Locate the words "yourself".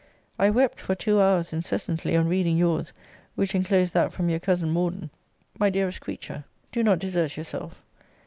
7.37-7.83